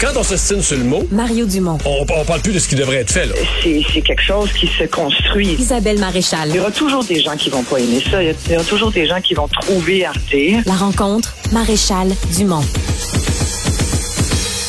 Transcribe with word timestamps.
Quand 0.00 0.12
on 0.16 0.22
s'estime 0.22 0.60
sur 0.60 0.76
le 0.76 0.84
mot, 0.84 1.06
Mario 1.10 1.46
Dumont. 1.46 1.78
on, 1.84 2.04
on 2.08 2.24
parle 2.24 2.40
plus 2.40 2.52
de 2.52 2.58
ce 2.58 2.68
qui 2.68 2.74
devrait 2.74 2.96
être 2.96 3.10
fait. 3.12 3.26
Là. 3.26 3.34
c'est 3.62 3.80
c'est 3.92 4.02
quelque 4.02 4.22
chose 4.22 4.50
qui 4.52 4.66
se 4.66 4.84
construit. 4.84 5.52
Isabelle 5.58 5.98
Maréchal. 5.98 6.48
Il 6.50 6.56
y 6.56 6.60
aura 6.60 6.70
toujours 6.70 7.04
des 7.04 7.20
gens 7.22 7.36
qui 7.36 7.48
vont 7.50 7.62
pas 7.62 7.78
aimer 7.78 8.02
ça. 8.10 8.22
Il 8.22 8.26
y 8.26 8.30
a- 8.30 8.34
il 8.46 8.52
y 8.52 8.56
aura 8.56 8.64
toujours 8.64 8.90
des 8.90 9.06
gens 9.06 9.20
qui 9.20 9.34
vont 9.34 9.48
trouver 9.48 10.04
Arte. 10.04 10.34
La 10.66 10.74
rencontre, 10.74 11.34
Maréchal 11.52 12.08
Dumont. 12.36 12.64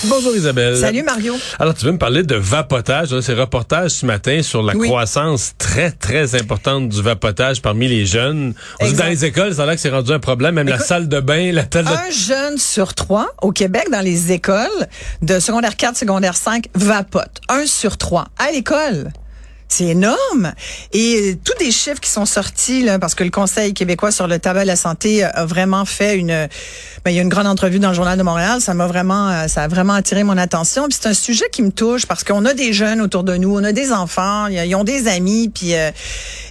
Bonjour 0.07 0.35
Isabelle. 0.35 0.77
Salut 0.77 1.03
Mario. 1.03 1.35
Alors 1.59 1.73
tu 1.73 1.85
veux 1.85 1.91
me 1.91 1.97
parler 1.97 2.23
de 2.23 2.35
vapotage. 2.35 3.11
Là, 3.11 3.21
C'est 3.21 3.33
reportage 3.33 3.91
ce 3.91 4.05
matin 4.05 4.41
sur 4.43 4.61
la 4.61 4.75
Oui. 4.75 4.87
croissance 4.87 5.53
très 5.57 5.91
très 5.91 6.35
importante 6.35 6.89
du 6.89 7.01
vapotage 7.01 7.61
parmi 7.61 7.87
les 7.87 8.05
jeunes. 8.05 8.53
On 8.81 8.85
dit 8.85 8.91
Exact. 8.91 9.03
dans 9.03 9.09
les 9.09 9.25
écoles, 9.25 9.55
ça 9.55 9.63
a 9.63 9.65
l'air 9.65 9.75
que 9.75 9.81
c'est 9.81 9.89
rendu 9.89 10.11
un 10.11 10.19
problème. 10.19 10.55
Même 10.55 10.67
la 10.67 10.79
salle 10.79 11.07
de 11.07 11.19
bain, 11.19 11.51
la 11.51 11.63
telle 11.63 11.85
de... 11.85 11.89
Un 11.89 12.09
jeune 12.11 12.57
sur 12.57 12.93
trois 12.93 13.27
au 13.41 13.51
Québec 13.51 13.87
dans 13.91 14.01
les 14.01 14.31
écoles 14.31 14.87
de 15.21 15.39
secondaire 15.39 15.75
4, 15.75 15.97
secondaire 15.97 16.35
5 16.35 16.65
vapote. 16.75 17.41
Un 17.49 17.65
sur 17.65 17.97
trois 17.97 18.25
à 18.37 18.51
l'école. 18.51 19.11
C'est 19.67 19.85
énorme. 19.85 20.53
Et 20.93 21.15
euh, 21.15 21.35
tous 21.43 21.57
des 21.57 21.71
chiffres 21.71 21.99
qui 21.99 22.09
sont 22.09 22.25
sortis, 22.25 22.83
là, 22.83 22.99
parce 22.99 23.15
que 23.15 23.23
le 23.23 23.31
Conseil 23.31 23.73
québécois 23.73 24.11
sur 24.11 24.27
le 24.27 24.37
tabac 24.37 24.61
et 24.61 24.65
la 24.65 24.75
santé 24.75 25.23
a 25.23 25.45
vraiment 25.45 25.85
fait 25.85 26.17
une... 26.17 26.47
Ben, 27.03 27.11
il 27.11 27.15
y 27.15 27.19
a 27.19 27.21
une 27.21 27.29
grande 27.29 27.47
entrevue 27.47 27.79
dans 27.79 27.89
le 27.89 27.95
Journal 27.95 28.17
de 28.17 28.23
Montréal. 28.23 28.61
Ça 28.61 28.73
m'a 28.73 28.87
vraiment... 28.87 29.29
euh, 29.29 29.47
Ça 29.47 29.63
a 29.63 29.67
vraiment 29.67 29.93
attiré 29.93 30.23
mon 30.23 30.37
attention. 30.37 30.87
Puis 30.87 30.99
c'est 31.01 31.09
un 31.09 31.13
sujet 31.13 31.45
qui 31.51 31.61
me 31.63 31.71
touche 31.71 32.05
parce 32.05 32.23
qu'on 32.23 32.45
a 32.45 32.53
des 32.53 32.73
jeunes 32.73 33.01
autour 33.01 33.23
de 33.23 33.35
nous, 33.37 33.55
on 33.55 33.63
a 33.63 33.71
des 33.71 33.91
enfants, 33.91 34.47
ils 34.47 34.75
ont 34.75 34.83
des 34.83 35.07
amis, 35.07 35.49
puis... 35.49 35.75
euh, 35.75 35.91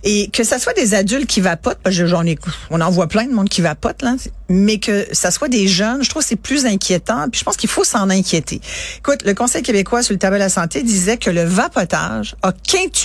et 0.03 0.29
que 0.29 0.45
ça 0.45 0.59
soit 0.59 0.75
des 0.75 0.95
adultes 0.95 1.27
qui 1.27 1.41
vapotent, 1.41 1.79
parce 1.83 1.97
que 1.97 2.07
j'en 2.07 2.27
ai... 2.27 2.37
On 2.71 2.81
en 2.81 2.91
voit 2.91 3.07
plein 3.07 3.25
de 3.25 3.33
monde 3.33 3.49
qui 3.49 3.62
vapote, 3.62 4.03
là. 4.03 4.17
Mais 4.51 4.79
que 4.79 5.07
ça 5.12 5.31
soit 5.31 5.49
des 5.49 5.67
jeunes, 5.67 6.03
je 6.05 6.11
trouve 6.11 6.23
c'est 6.23 6.37
plus 6.37 6.67
inquiétant. 6.67 7.29
Puis 7.31 7.39
je 7.39 7.45
pense 7.45 7.57
qu'il 7.57 7.71
faut 7.71 7.85
s'en 7.85 8.11
inquiéter. 8.11 8.61
Écoute, 8.99 9.23
le 9.25 9.35
Conseil 9.35 9.62
québécois 9.62 10.03
sur 10.03 10.12
le 10.12 10.19
tabac 10.19 10.37
et 10.37 10.41
la 10.41 10.49
santé 10.51 10.83
disait 10.83 11.17
que 11.17 11.31
le 11.31 11.45
vapotage 11.45 12.37
a 12.43 12.53
quintuplé 12.53 13.03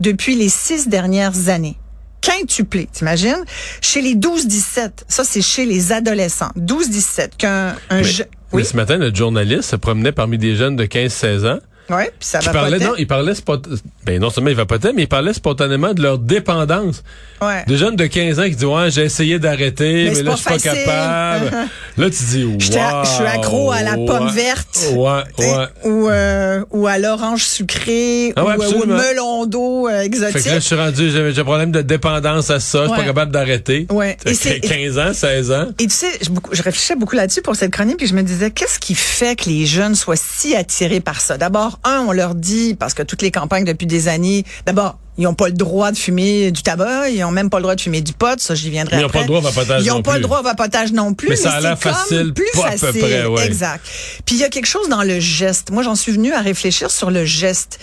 depuis 0.00 0.34
les 0.34 0.48
six 0.48 0.88
dernières 0.88 1.48
années. 1.48 1.76
Quintuplé, 2.20 2.86
t'imagines? 2.92 3.44
Chez 3.80 4.02
les 4.02 4.14
12-17, 4.14 4.90
ça 5.08 5.24
c'est 5.24 5.40
chez 5.40 5.64
les 5.64 5.90
adolescents. 5.92 6.50
12-17, 6.56 7.36
qu'un 7.38 7.76
un 7.88 7.96
Mais- 7.96 8.04
je- 8.04 8.22
mais 8.24 8.28
Oui, 8.52 8.64
ce 8.64 8.76
matin, 8.76 8.98
notre 8.98 9.16
journaliste 9.16 9.70
se 9.70 9.76
promenait 9.76 10.12
parmi 10.12 10.36
des 10.36 10.54
jeunes 10.54 10.76
de 10.76 10.84
15-16 10.84 11.46
ans. 11.46 11.58
Ouais, 11.90 12.06
puis 12.18 12.28
ça 12.28 12.38
va 12.40 12.52
parlait, 12.52 12.78
non, 12.78 12.94
il 12.98 13.06
parlait 13.06 13.34
spot- 13.34 13.66
ben 14.04 14.20
non 14.20 14.30
seulement 14.30 14.50
il 14.50 14.56
vapotait, 14.56 14.92
mais 14.94 15.02
il 15.02 15.08
parlait 15.08 15.32
spontanément 15.32 15.92
de 15.94 16.02
leur 16.02 16.18
dépendance. 16.18 17.02
Ouais. 17.42 17.64
Des 17.66 17.76
jeunes 17.76 17.96
de 17.96 18.06
15 18.06 18.38
ans 18.40 18.44
qui 18.44 18.50
disent 18.56 18.64
ouais 18.64 18.90
j'ai 18.90 19.02
essayé 19.04 19.38
d'arrêter, 19.38 20.04
mais, 20.08 20.14
c'est 20.14 20.22
là 20.22 20.32
je 20.32 20.36
suis 20.36 20.44
pas 20.44 20.58
capable. 20.58 21.50
là 21.96 22.10
tu 22.10 22.24
dis 22.24 22.44
wow. 22.44 22.56
Je 22.58 22.64
suis 23.10 23.24
accro 23.24 23.70
à 23.72 23.82
la 23.82 23.94
pomme 23.94 24.26
ouais, 24.26 24.32
verte. 24.32 24.78
Ouais, 24.92 25.22
ouais. 25.38 25.66
Ou, 25.84 26.08
euh, 26.08 26.62
ou 26.70 26.86
à 26.86 26.98
l'orange 26.98 27.44
sucrée, 27.44 28.32
Ah 28.36 28.44
ouais, 28.44 28.56
ou, 28.56 28.62
euh, 28.62 28.82
au 28.82 28.86
melon 28.86 29.46
d'eau 29.46 29.88
euh, 29.88 30.02
exotique. 30.02 30.38
Fait 30.38 30.42
que 30.44 30.48
là, 30.48 30.54
je 30.56 30.60
suis 30.60 30.74
rendu, 30.76 31.10
j'ai 31.10 31.40
un 31.40 31.44
problème 31.44 31.72
de 31.72 31.82
dépendance 31.82 32.50
à 32.50 32.60
ça, 32.60 32.84
je 32.84 32.88
suis 32.88 32.96
pas 32.98 33.04
capable 33.04 33.32
d'arrêter. 33.32 33.86
Ouais. 33.90 34.16
Et 34.26 34.34
c'est- 34.34 34.60
15 34.60 34.98
ans, 34.98 35.12
16 35.12 35.50
ans. 35.50 35.68
Et 35.78 35.86
tu 35.86 35.94
sais, 35.94 36.10
je, 36.22 36.28
je 36.52 36.62
réfléchissais 36.62 36.96
beaucoup 36.96 37.16
là-dessus 37.16 37.42
pour 37.42 37.56
cette 37.56 37.70
chronique, 37.72 37.96
puis 37.96 38.06
je 38.06 38.14
me 38.14 38.22
disais, 38.22 38.50
qu'est-ce 38.50 38.78
qui 38.78 38.94
fait 38.94 39.36
que 39.36 39.48
les 39.48 39.66
jeunes 39.66 39.94
soient 39.94 40.16
si 40.16 40.54
attirés 40.54 41.00
par 41.00 41.20
ça? 41.20 41.38
D'abord, 41.38 41.79
un, 41.84 42.04
on 42.08 42.12
leur 42.12 42.34
dit, 42.34 42.74
parce 42.74 42.94
que 42.94 43.02
toutes 43.02 43.22
les 43.22 43.30
campagnes 43.30 43.64
depuis 43.64 43.86
des 43.86 44.08
années, 44.08 44.44
d'abord, 44.66 44.98
ils 45.20 45.24
n'ont 45.24 45.34
pas 45.34 45.46
le 45.48 45.52
droit 45.52 45.92
de 45.92 45.98
fumer 45.98 46.50
du 46.50 46.62
tabac, 46.62 47.10
ils 47.10 47.20
n'ont 47.20 47.30
même 47.30 47.50
pas 47.50 47.58
le 47.58 47.62
droit 47.62 47.74
de 47.76 47.80
fumer 47.80 48.00
du 48.00 48.12
pot, 48.12 48.40
ça 48.40 48.54
j'y 48.54 48.70
viendrai 48.70 48.96
ils 48.96 49.04
après. 49.04 49.18
pas 49.18 49.20
le 49.20 49.26
droit 49.26 49.38
au 49.38 49.42
vapotage 49.42 49.82
Ils 49.84 49.88
n'ont 49.88 49.96
non 49.96 50.02
pas 50.02 50.10
plus. 50.12 50.18
le 50.18 50.22
droit 50.24 50.40
au 50.40 50.42
vapotage 50.42 50.92
non 50.92 51.14
plus, 51.14 51.28
Mais 51.28 51.34
mais, 51.36 51.40
ça 51.40 51.52
a 51.52 51.60
l'air 51.60 51.78
facile, 51.78 52.32
plus 52.34 52.44
pas 52.54 52.66
à 52.68 52.70
peu 52.72 52.78
facile. 52.78 53.00
près, 53.02 53.26
ouais. 53.26 53.46
Exact. 53.46 53.84
Puis 54.26 54.34
il 54.36 54.40
y 54.40 54.44
a 54.44 54.48
quelque 54.48 54.66
chose 54.66 54.88
dans 54.88 55.02
le 55.02 55.20
geste. 55.20 55.70
Moi, 55.70 55.82
j'en 55.82 55.94
suis 55.94 56.12
venue 56.12 56.32
à 56.32 56.40
réfléchir 56.40 56.90
sur 56.90 57.10
le 57.10 57.24
geste. 57.24 57.78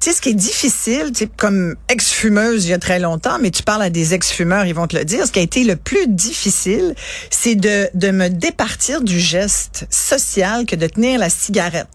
Tu 0.00 0.10
sais, 0.10 0.16
ce 0.16 0.20
qui 0.20 0.28
est 0.30 0.34
difficile, 0.34 1.10
tu 1.12 1.20
sais, 1.20 1.28
comme 1.36 1.74
ex-fumeuse 1.88 2.66
il 2.66 2.70
y 2.70 2.74
a 2.74 2.78
très 2.78 2.98
longtemps, 2.98 3.38
mais 3.40 3.50
tu 3.50 3.62
parles 3.62 3.82
à 3.82 3.90
des 3.90 4.14
ex-fumeurs, 4.14 4.66
ils 4.66 4.74
vont 4.74 4.86
te 4.86 4.96
le 4.96 5.04
dire, 5.04 5.26
ce 5.26 5.32
qui 5.32 5.38
a 5.38 5.42
été 5.42 5.64
le 5.64 5.76
plus 5.76 6.06
difficile, 6.08 6.94
c'est 7.30 7.54
de, 7.54 7.88
de 7.94 8.10
me 8.10 8.28
départir 8.28 9.00
du 9.00 9.18
geste 9.18 9.86
social 9.90 10.66
que 10.66 10.76
de 10.76 10.86
tenir 10.86 11.18
la 11.18 11.30
cigarette. 11.30 11.88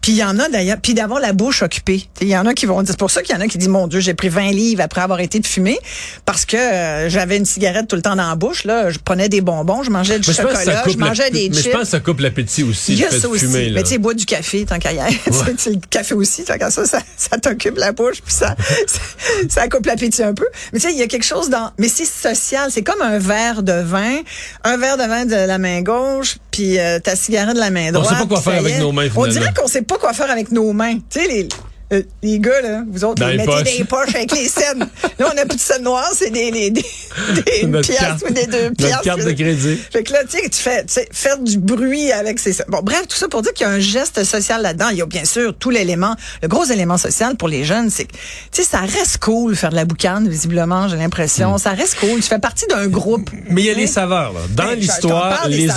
Puis 0.00 0.12
il 0.12 0.18
y 0.18 0.24
en 0.24 0.38
a 0.38 0.48
d'ailleurs, 0.48 0.78
puis 0.80 0.94
d'avoir 0.94 1.20
la 1.20 1.32
bouche 1.32 1.62
occupée. 1.62 2.06
Il 2.20 2.28
y 2.28 2.36
en 2.36 2.46
a 2.46 2.54
qui 2.54 2.66
vont 2.66 2.82
dire, 2.82 2.90
c'est 2.92 2.98
pour 2.98 3.10
ça 3.10 3.22
qu'il 3.22 3.34
y 3.34 3.38
en 3.38 3.40
a 3.40 3.48
qui 3.48 3.58
disent, 3.58 3.68
mon 3.68 3.86
Dieu, 3.86 4.00
j'ai 4.00 4.14
pris 4.14 4.28
20 4.28 4.43
livres 4.52 4.82
après 4.82 5.00
avoir 5.00 5.20
été 5.20 5.38
de 5.40 5.46
fumer, 5.46 5.78
parce 6.24 6.44
que 6.44 6.56
euh, 6.56 7.08
j'avais 7.08 7.36
une 7.36 7.44
cigarette 7.44 7.88
tout 7.88 7.96
le 7.96 8.02
temps 8.02 8.16
dans 8.16 8.28
la 8.28 8.34
bouche, 8.34 8.64
là, 8.64 8.90
je 8.90 8.98
prenais 8.98 9.28
des 9.28 9.40
bonbons, 9.40 9.82
je 9.82 9.90
mangeais 9.90 10.18
du 10.18 10.28
Mais 10.28 10.34
chocolat, 10.34 10.84
je 10.86 10.96
mangeais 10.96 11.30
des 11.30 11.48
Mais 11.48 11.54
chips. 11.56 11.64
je 11.66 11.70
pense 11.70 11.80
que 11.82 11.88
ça 11.88 12.00
coupe 12.00 12.20
l'appétit 12.20 12.62
aussi, 12.62 12.96
le 12.96 13.06
fait 13.06 13.20
ça 13.20 13.28
de 13.28 13.32
aussi. 13.32 13.46
fumer, 13.46 13.66
là. 13.70 13.76
mais 13.76 13.82
tu 13.82 13.90
sais, 13.90 13.98
bois 13.98 14.14
du 14.14 14.26
café 14.26 14.64
tant 14.64 14.78
qu'à 14.78 14.92
y 14.92 14.98
aller. 14.98 15.18
Sais, 15.58 15.70
le 15.70 15.78
café 15.88 16.14
aussi, 16.14 16.44
tant 16.44 16.58
qu'à 16.58 16.70
ça, 16.70 16.84
ça, 16.84 16.98
ça 17.16 17.38
t'occupe 17.38 17.76
la 17.78 17.92
bouche, 17.92 18.20
puis 18.24 18.34
ça, 18.34 18.56
ça, 18.86 19.00
ça 19.48 19.68
coupe 19.68 19.86
l'appétit 19.86 20.22
un 20.22 20.34
peu. 20.34 20.46
Mais 20.72 20.78
tu 20.80 20.86
sais, 20.88 20.92
il 20.92 20.98
y 20.98 21.02
a 21.02 21.06
quelque 21.06 21.24
chose 21.24 21.48
dans, 21.50 21.70
mais 21.78 21.88
c'est 21.88 22.04
social. 22.04 22.70
C'est 22.70 22.82
comme 22.82 23.02
un 23.02 23.18
verre 23.18 23.62
de 23.62 23.72
vin, 23.72 24.18
un 24.64 24.76
verre 24.76 24.96
de 24.96 25.04
vin 25.04 25.24
de 25.26 25.34
la 25.46 25.58
main 25.58 25.82
gauche, 25.82 26.36
puis 26.50 26.78
euh, 26.78 26.98
ta 26.98 27.14
cigarette 27.16 27.54
de 27.54 27.60
la 27.60 27.70
main 27.70 27.88
On 27.90 27.92
droite. 27.92 28.08
sait 28.08 28.22
pas 28.22 28.26
quoi 28.26 28.40
faire 28.40 28.58
avec 28.58 28.78
nos 28.78 28.92
mains, 28.92 29.08
On 29.16 29.26
dirait 29.26 29.52
qu'on 29.56 29.68
sait 29.68 29.82
pas 29.82 29.96
quoi 29.98 30.12
faire 30.12 30.30
avec 30.30 30.50
nos 30.52 30.72
mains. 30.72 30.96
Tu 31.10 31.20
sais, 31.20 31.28
les, 31.28 31.48
euh, 31.94 32.02
les 32.22 32.38
gars, 32.38 32.60
là, 32.62 32.82
vous 32.88 33.04
autres, 33.04 33.20
Dans 33.20 33.28
les 33.28 33.36
mettez 33.38 33.78
des 33.78 33.84
poches 33.84 34.14
avec 34.14 34.32
les 34.32 34.48
scènes. 34.48 34.86
Là, 35.18 35.28
on 35.30 35.34
n'a 35.34 35.46
plus 35.46 35.56
de 35.56 35.60
scènes 35.62 35.82
noires, 35.84 36.10
c'est 36.12 36.30
des, 36.30 36.50
des, 36.50 36.70
des, 36.70 36.82
carte- 36.82 38.24
ou 38.28 38.32
des 38.32 38.46
deux 38.46 38.70
carte 39.02 39.24
de 39.24 39.30
crédit. 39.32 39.76
Fait 39.92 40.02
que 40.02 40.12
là, 40.12 40.20
tu 40.28 40.38
sais, 40.38 40.48
tu 40.48 40.58
fais, 40.60 40.84
tu 40.84 40.94
sais, 40.94 41.08
faire 41.12 41.38
du 41.38 41.58
bruit 41.58 42.10
avec 42.10 42.38
ces... 42.40 42.52
Bon, 42.68 42.80
bref, 42.82 43.06
tout 43.08 43.16
ça 43.16 43.28
pour 43.28 43.42
dire 43.42 43.52
qu'il 43.52 43.66
y 43.66 43.70
a 43.70 43.72
un 43.72 43.78
geste 43.78 44.24
social 44.24 44.62
là-dedans. 44.62 44.88
Il 44.90 44.98
y 44.98 45.02
a 45.02 45.06
bien 45.06 45.24
sûr 45.24 45.54
tout 45.56 45.70
l'élément, 45.70 46.16
le 46.42 46.48
gros 46.48 46.64
élément 46.64 46.98
social 46.98 47.36
pour 47.36 47.48
les 47.48 47.64
jeunes, 47.64 47.90
c'est 47.90 48.04
que, 48.06 48.12
tu 48.12 48.18
sais, 48.50 48.64
ça 48.64 48.80
reste 48.80 49.18
cool 49.18 49.54
faire 49.54 49.70
de 49.70 49.76
la 49.76 49.84
boucane, 49.84 50.28
visiblement, 50.28 50.88
j'ai 50.88 50.96
l'impression. 50.96 51.58
Ça 51.58 51.70
reste 51.70 51.96
cool. 52.00 52.16
Tu 52.20 52.28
fais 52.28 52.38
partie 52.40 52.66
d'un 52.66 52.88
groupe. 52.88 53.30
Mais 53.50 53.62
il 53.62 53.66
y 53.66 53.70
a 53.70 53.74
les 53.74 53.86
saveurs. 53.86 54.32
Là. 54.32 54.40
Dans 54.50 54.64
Ben, 54.64 54.74
l'histoire, 54.78 55.46
les, 55.48 55.68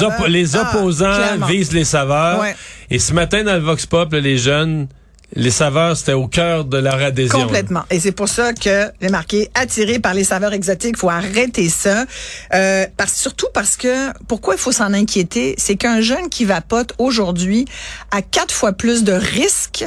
Ah, 0.56 0.72
opposants 0.74 1.46
visent 1.48 1.74
les 1.74 1.86
saveurs. 1.86 2.40
Ouais. 2.42 2.56
Et 2.90 3.00
ce 3.00 3.14
matin, 3.14 3.44
dans 3.44 3.54
le 3.54 3.60
Vox 3.60 3.86
Pop, 3.86 4.12
là, 4.14 4.20
les 4.20 4.38
jeunes, 4.38 4.88
les 5.36 5.52
saveurs, 5.52 5.98
c'était 5.98 6.14
au 6.14 6.28
cœur 6.28 6.66
de 6.66 6.78
leur 6.78 6.96
adhésion. 6.96 7.42
Complètement. 7.42 7.84
Et 7.90 8.00
c'est 8.00 8.14
pour 8.14 8.30
ça 8.30 8.54
que 8.54 8.90
les 9.02 9.10
marqué 9.10 9.50
attiré 9.56 10.00
par 10.00 10.14
les 10.14 10.24
saveurs 10.24 10.54
exotiques, 10.54 10.98
faut 10.98 11.10
arrêter 11.10 11.70
ça. 11.70 12.06
Euh, 12.54 12.86
parce, 12.96 13.14
surtout 13.14 13.48
parce 13.54 13.76
que 13.76 14.12
pourquoi 14.28 14.56
il 14.56 14.60
faut 14.60 14.72
s'en 14.72 14.94
inquiéter, 14.94 15.56
c'est 15.58 15.76
qu'un 15.76 16.02
jeune 16.02 16.30
qui 16.30 16.46
vapote 16.46 16.94
aujourd'hui 16.98 17.66
a 18.12 18.22
quatre 18.22 18.54
fois 18.54 18.72
plus 18.72 19.04
de 19.04 19.14
risques 19.14 19.86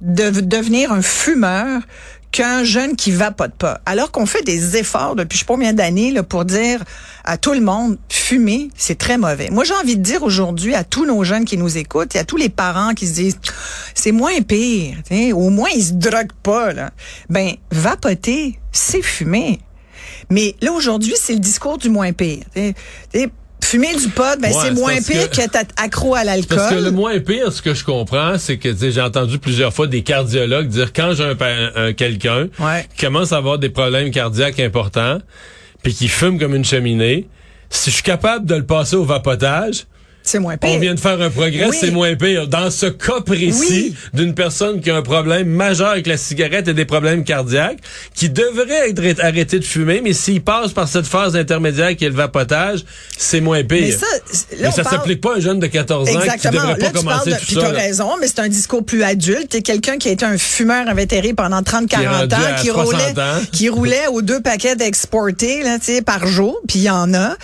de 0.00 0.30
devenir 0.30 0.92
un 0.92 1.02
fumeur 1.02 1.80
qu'un 2.32 2.64
jeune 2.64 2.96
qui 2.96 3.12
vapote 3.12 3.52
pas. 3.52 3.80
Alors 3.86 4.10
qu'on 4.10 4.26
fait 4.26 4.42
des 4.42 4.76
efforts 4.78 5.14
depuis 5.14 5.36
je 5.36 5.40
sais 5.40 5.46
pas 5.46 5.54
combien 5.54 5.74
d'années 5.74 6.14
pour 6.28 6.44
dire 6.44 6.82
à 7.24 7.36
tout 7.36 7.52
le 7.52 7.60
monde, 7.60 7.98
fumer, 8.08 8.70
c'est 8.76 8.98
très 8.98 9.18
mauvais. 9.18 9.50
Moi, 9.50 9.64
j'ai 9.64 9.74
envie 9.74 9.96
de 9.96 10.02
dire 10.02 10.22
aujourd'hui 10.22 10.74
à 10.74 10.82
tous 10.82 11.06
nos 11.06 11.22
jeunes 11.22 11.44
qui 11.44 11.56
nous 11.56 11.78
écoutent 11.78 12.16
et 12.16 12.18
à 12.18 12.24
tous 12.24 12.36
les 12.36 12.48
parents 12.48 12.94
qui 12.94 13.06
se 13.06 13.14
disent, 13.14 13.38
c'est 13.94 14.12
moins 14.12 14.40
pire, 14.42 14.96
tu 15.08 15.14
sais, 15.16 15.32
au 15.32 15.50
moins 15.50 15.68
ils 15.74 15.82
se 15.84 15.92
droguent 15.92 16.32
pas, 16.42 16.72
là. 16.72 16.90
Ben, 17.28 17.52
vapoter, 17.70 18.58
c'est 18.72 19.02
fumer. 19.02 19.60
Mais 20.30 20.54
là, 20.62 20.72
aujourd'hui, 20.72 21.14
c'est 21.16 21.34
le 21.34 21.38
discours 21.40 21.78
du 21.78 21.88
moins 21.90 22.12
pire. 22.12 22.44
tu 22.54 22.60
sais. 22.60 22.74
Tu 23.12 23.20
sais, 23.20 23.28
Fumer 23.64 23.94
du 23.94 24.08
pot, 24.08 24.24
ben 24.40 24.52
Ouais, 24.52 24.58
c'est 24.60 24.70
moins 24.72 24.96
pire 25.00 25.30
que- 25.30 25.36
que 25.36 25.48
t'être 25.48 25.72
accro 25.76 26.16
à 26.16 26.24
l'alcool. 26.24 26.58
Parce 26.58 26.70
que 26.74 26.80
le 26.80 26.90
moins 26.90 27.18
pire, 27.20 27.52
ce 27.52 27.62
que 27.62 27.74
je 27.74 27.84
comprends, 27.84 28.36
c'est 28.36 28.58
que 28.58 28.74
j'ai 28.76 29.00
entendu 29.00 29.38
plusieurs 29.38 29.72
fois 29.72 29.86
des 29.86 30.02
cardiologues 30.02 30.66
dire 30.66 30.92
quand 30.92 31.14
j'ai 31.14 31.22
un, 31.24 31.36
un- 31.76 31.92
quelqu'un 31.92 32.48
Ouais. 32.58 32.86
qui 32.96 33.06
commence 33.06 33.32
à 33.32 33.36
avoir 33.36 33.58
des 33.60 33.68
problèmes 33.70 34.10
cardiaques 34.10 34.58
importants, 34.58 35.18
puis 35.82 35.94
qui 35.94 36.08
fume 36.08 36.40
comme 36.40 36.56
une 36.56 36.64
cheminée, 36.64 37.28
si 37.70 37.90
je 37.90 37.94
suis 37.94 38.02
capable 38.02 38.46
de 38.46 38.56
le 38.56 38.66
passer 38.66 38.96
au 38.96 39.04
vapotage, 39.04 39.86
C'est 40.24 40.38
moins 40.38 40.56
pire. 40.56 40.70
On 40.72 40.78
vient 40.78 40.94
de 40.94 41.00
faire 41.00 41.20
un 41.20 41.30
progrès, 41.30 41.66
Oui. 41.68 41.76
c'est 41.80 41.90
moins 41.90 42.14
pire. 42.14 42.46
Dans 42.48 42.70
ce 42.70 42.86
cas 42.86 43.20
précis 43.24 43.52
Oui. 43.70 43.96
d'une 44.14 44.34
personne 44.34 44.80
qui 44.80 44.90
a 44.90 44.96
un 44.96 45.02
problème 45.02 45.48
majeur 45.48 45.88
avec 45.90 46.06
la 46.06 46.16
cigarette 46.16 46.68
et 46.68 46.74
des 46.74 46.84
problèmes 46.84 47.24
cardiaques, 47.24 47.78
qui 48.14 48.30
devrait 48.30 48.90
être 48.90 49.22
arrêté 49.24 49.58
de 49.58 49.64
fumer, 49.64 50.00
mais 50.02 50.12
s'il 50.12 50.40
passe 50.42 50.72
par 50.72 50.88
cette 50.88 51.06
phase 51.06 51.34
intermédiaire 51.36 51.96
qui 51.96 52.04
est 52.04 52.08
le 52.08 52.14
vapotage, 52.14 52.84
c'est 53.18 53.40
moins 53.40 53.62
pire. 53.64 53.80
Mais 53.82 53.90
ça, 53.92 54.06
là, 54.06 54.18
Mais 54.60 54.70
ça 54.70 54.82
parle- 54.82 54.96
s'applique 54.96 55.20
pas 55.20 55.34
à 55.34 55.36
un 55.36 55.40
jeune 55.40 55.58
de 55.58 55.66
14 55.66 56.08
ans 56.08 56.12
qui 56.12 56.18
Exactement. 56.18 56.52
devrait 56.62 56.74
pas 56.76 56.80
Là, 56.84 56.88
tu 56.90 56.96
commencer 56.98 57.30
de, 57.30 57.34
tout 57.36 57.44
puis 57.46 57.54
ça. 57.54 57.60
t'as 57.62 57.72
là. 57.72 57.78
raison, 57.80 58.10
mais 58.20 58.26
c'est 58.28 58.38
un 58.40 58.48
discours 58.48 58.84
plus 58.84 59.02
adulte. 59.02 59.48
T'es 59.50 59.62
quelqu'un 59.62 59.98
qui 59.98 60.08
a 60.08 60.12
été 60.12 60.24
un 60.24 60.38
fumeur 60.38 60.88
invétéré 60.88 61.34
pendant 61.34 61.62
30, 61.62 61.88
40 61.88 62.14
rendu 62.32 62.34
ans, 62.34 62.38
qui 62.60 62.68
60 62.68 62.84
roulait, 62.86 63.20
ans. 63.20 63.40
qui 63.52 63.68
roulait 63.68 64.06
aux 64.12 64.22
deux 64.22 64.40
paquets 64.40 64.76
d'exportés, 64.76 65.62
là, 65.62 65.78
tu 65.78 65.86
sais, 65.86 66.02
par 66.02 66.26
jour, 66.26 66.58
puis 66.68 66.78
il 66.80 66.82
y 66.84 66.90
en 66.90 67.12
a, 67.14 67.36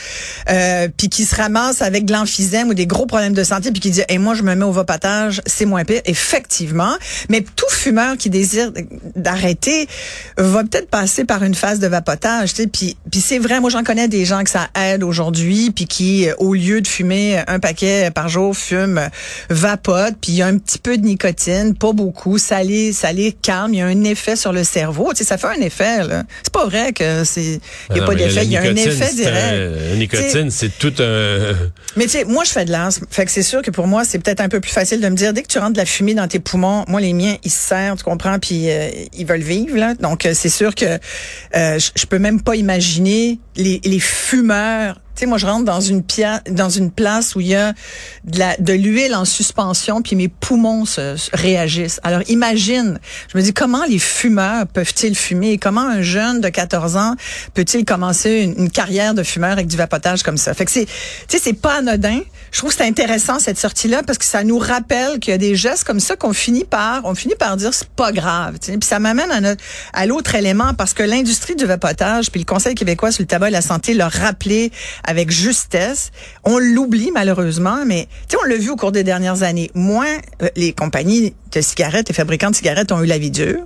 euh, 0.50 0.88
puis 0.96 1.08
qui 1.08 1.24
se 1.24 1.34
ramasse 1.34 1.82
avec 1.82 2.04
de 2.04 2.12
l'emphysème 2.12 2.67
problèmes 2.68 2.70
ou 2.70 2.74
des 2.74 2.86
gros 2.86 3.06
problèmes 3.06 3.32
de 3.32 3.44
santé 3.44 3.70
puis 3.70 3.80
qui 3.80 3.90
dit 3.90 4.02
et 4.08 4.18
moi 4.18 4.34
je 4.34 4.42
me 4.42 4.54
mets 4.54 4.64
au 4.64 4.72
vapotage, 4.72 5.40
c'est 5.46 5.64
moins 5.64 5.84
pire. 5.84 6.00
Effectivement, 6.04 6.96
mais 7.28 7.40
tout 7.40 7.66
fumeur 7.70 8.16
qui 8.16 8.30
désire 8.30 8.72
d'arrêter 9.16 9.88
va 10.36 10.62
peut-être 10.64 10.88
passer 10.88 11.24
par 11.24 11.42
une 11.42 11.54
phase 11.54 11.78
de 11.78 11.86
vapotage, 11.86 12.54
tu 12.54 12.62
sais. 12.62 12.68
Puis 12.68 12.96
puis 13.10 13.20
c'est 13.20 13.38
vrai, 13.38 13.60
moi 13.60 13.70
j'en 13.70 13.84
connais 13.84 14.08
des 14.08 14.24
gens 14.24 14.42
que 14.44 14.50
ça 14.50 14.68
aide 14.80 15.02
aujourd'hui 15.02 15.70
puis 15.70 15.86
qui 15.86 16.28
au 16.38 16.54
lieu 16.54 16.80
de 16.80 16.86
fumer 16.86 17.42
un 17.46 17.58
paquet 17.58 18.10
par 18.10 18.28
jour 18.28 18.56
fument 18.56 19.08
vapote. 19.50 20.14
Puis 20.20 20.32
il 20.32 20.36
y 20.36 20.42
a 20.42 20.46
un 20.46 20.58
petit 20.58 20.78
peu 20.78 20.96
de 20.96 21.04
nicotine, 21.04 21.74
pas 21.74 21.92
beaucoup, 21.92 22.38
ça 22.38 22.62
les 22.62 22.92
ça 22.92 23.12
les 23.12 23.32
calme, 23.32 23.74
il 23.74 23.78
y 23.78 23.82
a 23.82 23.86
un 23.86 24.04
effet 24.04 24.36
sur 24.36 24.52
le 24.52 24.64
cerveau, 24.64 25.12
tu 25.12 25.18
sais 25.18 25.24
ça 25.24 25.38
fait 25.38 25.48
un 25.48 25.62
effet 25.62 26.04
là. 26.04 26.24
C'est 26.42 26.52
pas 26.52 26.66
vrai 26.66 26.92
que 26.92 27.24
c'est 27.24 27.60
il 27.90 27.96
y 27.96 27.98
a 27.98 28.00
Non, 28.00 28.06
pas 28.06 28.14
d'effet, 28.14 28.44
il 28.44 28.52
y 28.52 28.56
a 28.56 28.62
un 28.62 28.76
effet 28.76 29.14
direct. 29.14 29.80
La 29.90 29.96
nicotine, 29.96 30.50
c'est 30.50 30.78
tout 30.78 30.92
un... 30.98 31.54
Mais 31.96 32.04
tu 32.04 32.10
sais, 32.10 32.24
moi, 32.24 32.44
je 32.44 32.50
fais 32.58 32.64
de 32.64 32.72
l'asthme. 32.72 33.06
Fait 33.10 33.24
que 33.24 33.30
c'est 33.30 33.42
sûr 33.42 33.62
que 33.62 33.70
pour 33.70 33.86
moi, 33.86 34.04
c'est 34.04 34.18
peut-être 34.18 34.40
un 34.40 34.48
peu 34.48 34.60
plus 34.60 34.72
facile 34.72 35.00
de 35.00 35.08
me 35.08 35.14
dire, 35.14 35.32
dès 35.32 35.42
que 35.42 35.48
tu 35.48 35.58
rentres 35.58 35.74
de 35.74 35.78
la 35.78 35.86
fumée 35.86 36.14
dans 36.14 36.28
tes 36.28 36.40
poumons, 36.40 36.84
moi, 36.88 37.00
les 37.00 37.12
miens, 37.12 37.36
ils 37.44 37.50
se 37.50 37.58
serrent, 37.58 37.96
tu 37.96 38.04
comprends, 38.04 38.38
puis 38.38 38.70
euh, 38.70 38.88
ils 39.16 39.26
veulent 39.26 39.40
vivre, 39.40 39.76
là. 39.76 39.94
Donc, 39.94 40.26
euh, 40.26 40.32
c'est 40.34 40.48
sûr 40.48 40.74
que 40.74 40.98
euh, 41.56 41.78
je 41.78 42.06
peux 42.06 42.18
même 42.18 42.42
pas 42.42 42.56
imaginer 42.56 43.38
les, 43.56 43.80
les 43.84 44.00
fumeurs. 44.00 44.96
Tu 45.14 45.24
sais, 45.24 45.26
moi, 45.26 45.38
je 45.38 45.46
rentre 45.46 45.64
dans 45.64 45.80
une 45.80 46.04
pia 46.04 46.40
dans 46.48 46.68
une 46.68 46.92
place 46.92 47.34
où 47.34 47.40
il 47.40 47.48
y 47.48 47.54
a 47.56 47.74
de 48.24 48.38
la 48.38 48.56
de 48.56 48.72
l'huile 48.72 49.16
en 49.16 49.24
suspension, 49.24 50.00
puis 50.00 50.14
mes 50.14 50.28
poumons 50.28 50.84
se, 50.84 51.16
se 51.16 51.30
réagissent. 51.32 52.00
Alors, 52.04 52.22
imagine, 52.28 53.00
je 53.32 53.36
me 53.36 53.42
dis, 53.42 53.52
comment 53.52 53.84
les 53.84 53.98
fumeurs 53.98 54.66
peuvent-ils 54.68 55.16
fumer? 55.16 55.58
Comment 55.58 55.88
un 55.88 56.02
jeune 56.02 56.40
de 56.40 56.48
14 56.48 56.96
ans 56.96 57.14
peut-il 57.54 57.84
commencer 57.84 58.42
une, 58.42 58.64
une 58.64 58.70
carrière 58.70 59.12
de 59.14 59.24
fumeur 59.24 59.52
avec 59.52 59.66
du 59.66 59.76
vapotage 59.76 60.22
comme 60.22 60.36
ça? 60.38 60.54
Fait 60.54 60.64
que 60.64 60.70
c'est, 60.70 60.86
tu 60.86 60.92
sais, 61.28 61.38
c'est 61.38 61.60
pas 61.60 61.78
anodin. 61.78 62.20
Je 62.52 62.58
trouve 62.58 62.70
que 62.70 62.76
c'est 62.76 62.86
intéressant 62.86 63.38
cette 63.38 63.58
sortie-là 63.58 64.02
parce 64.02 64.18
que 64.18 64.24
ça 64.24 64.44
nous 64.44 64.58
rappelle 64.58 65.18
qu'il 65.18 65.32
y 65.32 65.34
a 65.34 65.38
des 65.38 65.56
gestes 65.56 65.84
comme 65.84 66.00
ça 66.00 66.16
qu'on 66.16 66.32
finit 66.32 66.64
par, 66.64 67.04
on 67.04 67.14
finit 67.14 67.34
par 67.34 67.56
dire 67.56 67.74
c'est 67.74 67.88
pas 67.88 68.12
grave. 68.12 68.58
tu 68.60 68.72
sais. 68.72 68.78
Puis 68.78 68.88
ça 68.88 68.98
m'amène 68.98 69.30
à, 69.30 69.54
à 69.92 70.06
l'autre 70.06 70.34
élément 70.34 70.74
parce 70.74 70.94
que 70.94 71.02
l'industrie 71.02 71.56
du 71.56 71.64
vapotage 71.64 72.30
puis 72.30 72.40
le 72.40 72.46
Conseil 72.46 72.74
québécois 72.74 73.12
sur 73.12 73.22
le 73.22 73.26
tabac 73.26 73.48
et 73.48 73.52
la 73.52 73.60
santé 73.60 73.94
l'a 73.94 74.08
rappelé 74.08 74.70
avec 75.04 75.30
justesse. 75.30 76.10
On 76.44 76.58
l'oublie 76.58 77.10
malheureusement, 77.12 77.84
mais 77.86 78.08
on 78.40 78.46
l'a 78.46 78.56
vu 78.56 78.70
au 78.70 78.76
cours 78.76 78.92
des 78.92 79.04
dernières 79.04 79.42
années. 79.42 79.70
Moins 79.74 80.16
euh, 80.42 80.48
les 80.56 80.72
compagnies 80.72 81.34
de 81.52 81.60
cigarettes 81.60 82.10
et 82.10 82.12
fabricants 82.12 82.50
de 82.50 82.56
cigarettes 82.56 82.92
ont 82.92 83.02
eu 83.02 83.06
la 83.06 83.18
vie 83.18 83.30
dure. 83.30 83.64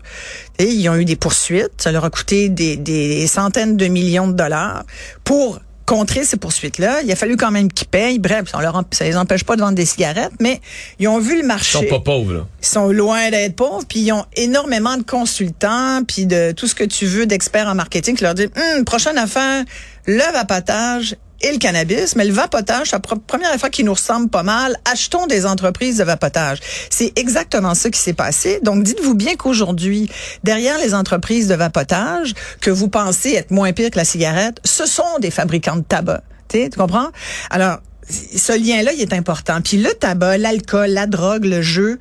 Et 0.59 0.67
ils 0.67 0.89
ont 0.89 0.97
eu 0.97 1.05
des 1.05 1.17
poursuites. 1.17 1.73
Ça 1.79 1.93
leur 1.93 2.05
a 2.05 2.11
coûté 2.11 2.49
des, 2.49 2.77
des 2.77 3.27
centaines 3.27 3.77
de 3.77 3.87
millions 3.87 4.29
de 4.29 4.35
dollars 4.35 4.85
pour 5.25 5.61
contrer 5.87 6.25
ces 6.25 6.37
poursuites-là. 6.37 7.03
Il 7.03 7.11
a 7.13 7.17
fallu 7.17 7.37
quand 7.37 7.51
même 7.51 7.71
qu'ils 7.73 7.89
payent. 7.89 8.19
Bref, 8.19 8.45
ça, 8.51 8.61
leur, 8.61 8.83
ça 8.93 9.05
les 9.05 9.17
empêche 9.17 9.45
pas 9.45 9.57
de 9.57 9.61
vendre 9.61 9.75
des 9.75 9.85
cigarettes, 9.87 10.33
mais 10.41 10.61
ils 10.99 11.09
ont 11.09 11.19
vu 11.19 11.35
le 11.35 11.41
Ils 11.43 11.47
marché. 11.47 11.79
sont 11.79 11.85
pas 11.87 12.01
pauvres, 12.01 12.33
là. 12.33 12.47
Ils 12.63 12.67
sont 12.67 12.89
loin 12.89 13.31
d'être 13.31 13.57
pauvres, 13.57 13.85
puis 13.89 14.01
ils 14.01 14.13
ont 14.13 14.25
énormément 14.37 14.97
de 14.97 15.03
consultants, 15.03 16.03
puis 16.07 16.27
de 16.27 16.53
tout 16.53 16.67
ce 16.67 16.75
que 16.75 16.85
tu 16.85 17.07
veux 17.07 17.27
d'experts 17.27 17.69
en 17.69 17.75
marketing 17.75 18.17
qui 18.17 18.25
leur 18.25 18.35
disent, 18.35 18.51
Hum, 18.77 18.85
prochaine 18.85 19.19
affaire, 19.19 19.65
le 20.07 20.33
vapotage 20.33 21.17
et 21.43 21.53
le 21.53 21.59
cannabis, 21.59 22.17
mais 22.17 22.25
le 22.25 22.33
vapotage, 22.33 22.91
c'est 22.91 22.97
la 22.97 23.17
première 23.19 23.53
affaire 23.53 23.71
qui 23.71 23.85
nous 23.85 23.95
ressemble 23.95 24.29
pas 24.29 24.43
mal. 24.43 24.77
Achetons 24.91 25.27
des 25.27 25.47
entreprises 25.47 25.99
de 25.99 26.05
vapotage. 26.05 26.59
C'est 26.91 27.13
exactement 27.19 27.75
ça 27.75 27.91
qui 27.91 27.99
s'est 27.99 28.13
passé. 28.13 28.61
Donc, 28.63 28.83
dites-vous 28.85 29.15
bien 29.15 29.37
qu'aujourd'hui, 29.37 30.11
derrière 30.45 30.79
les 30.79 30.95
entreprises 30.95 31.49
de 31.49 31.55
vapotage, 31.55 32.35
que 32.61 32.71
vous 32.71 32.89
pensez 32.89 33.33
être 33.33 33.51
moins 33.51 33.73
pire 33.73 33.91
que 33.91 33.99
la 33.99 34.05
cigarette, 34.05 34.59
ce 34.65 34.87
sont 34.87 35.19
des 35.21 35.31
fabricants 35.31 35.77
de 35.77 35.83
tabac. 35.83 36.23
Tu 36.49 36.69
comprends? 36.77 37.09
Alors, 37.51 37.79
ce 38.09 38.53
lien-là, 38.53 38.93
il 38.93 39.01
est 39.01 39.15
important. 39.15 39.61
Puis 39.63 39.79
le 39.79 39.93
tabac, 39.95 40.39
l'alcool, 40.39 40.91
la 40.91 41.07
drogue, 41.07 41.45
le 41.45 41.63
jeu, 41.63 41.99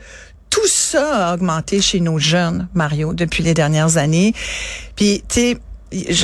tout 0.49 0.67
ça 0.67 1.29
a 1.29 1.33
augmenté 1.33 1.81
chez 1.81 2.01
nos 2.01 2.19
jeunes, 2.19 2.67
Mario, 2.73 3.13
depuis 3.13 3.43
les 3.43 3.53
dernières 3.53 3.97
années. 3.97 4.33
Puis, 4.95 5.23
tu 5.29 5.35
sais, 5.35 5.57